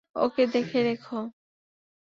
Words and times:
ওকে 0.15 0.43
দেখে 0.53 0.79
রেখো। 0.83 1.19